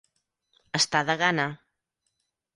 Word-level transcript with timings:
Estar 0.79 1.03
de 1.11 1.17
gana. 1.21 1.47